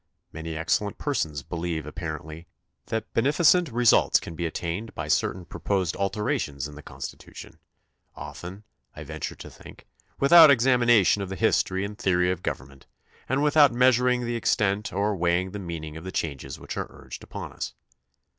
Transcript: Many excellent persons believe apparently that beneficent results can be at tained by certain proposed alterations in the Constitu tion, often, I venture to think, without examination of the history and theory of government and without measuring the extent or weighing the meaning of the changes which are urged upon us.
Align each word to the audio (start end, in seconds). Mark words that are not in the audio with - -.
Many 0.33 0.57
excellent 0.57 0.97
persons 0.97 1.43
believe 1.43 1.85
apparently 1.85 2.47
that 2.87 3.13
beneficent 3.13 3.69
results 3.71 4.19
can 4.19 4.33
be 4.33 4.47
at 4.47 4.55
tained 4.55 4.95
by 4.95 5.07
certain 5.07 5.45
proposed 5.45 5.95
alterations 5.95 6.67
in 6.67 6.73
the 6.73 6.81
Constitu 6.81 7.35
tion, 7.35 7.59
often, 8.15 8.63
I 8.95 9.03
venture 9.03 9.35
to 9.35 9.49
think, 9.51 9.85
without 10.19 10.49
examination 10.49 11.21
of 11.21 11.29
the 11.29 11.35
history 11.35 11.85
and 11.85 11.95
theory 11.95 12.31
of 12.31 12.41
government 12.41 12.87
and 13.29 13.43
without 13.43 13.71
measuring 13.73 14.25
the 14.25 14.35
extent 14.35 14.91
or 14.91 15.15
weighing 15.15 15.51
the 15.51 15.59
meaning 15.59 15.95
of 15.95 16.03
the 16.03 16.11
changes 16.11 16.57
which 16.59 16.77
are 16.77 16.87
urged 16.89 17.23
upon 17.23 17.53
us. 17.53 17.75